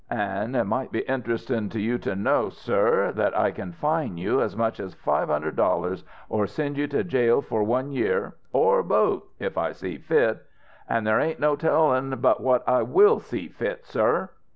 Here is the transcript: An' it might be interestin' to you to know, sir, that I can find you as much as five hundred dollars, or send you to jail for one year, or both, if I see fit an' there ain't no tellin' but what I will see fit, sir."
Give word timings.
An' 0.09 0.55
it 0.55 0.63
might 0.63 0.91
be 0.91 1.01
interestin' 1.07 1.69
to 1.69 1.79
you 1.79 1.99
to 1.99 2.15
know, 2.15 2.49
sir, 2.49 3.11
that 3.11 3.37
I 3.37 3.51
can 3.51 3.71
find 3.71 4.19
you 4.19 4.41
as 4.41 4.55
much 4.57 4.79
as 4.79 4.95
five 4.95 5.27
hundred 5.29 5.55
dollars, 5.55 6.03
or 6.27 6.47
send 6.47 6.75
you 6.75 6.87
to 6.87 7.03
jail 7.03 7.39
for 7.43 7.61
one 7.61 7.91
year, 7.91 8.33
or 8.51 8.81
both, 8.81 9.25
if 9.37 9.59
I 9.59 9.73
see 9.73 9.99
fit 9.99 10.43
an' 10.89 11.03
there 11.03 11.19
ain't 11.19 11.39
no 11.39 11.55
tellin' 11.55 12.15
but 12.19 12.41
what 12.41 12.67
I 12.67 12.81
will 12.81 13.19
see 13.19 13.47
fit, 13.47 13.85
sir." 13.85 14.29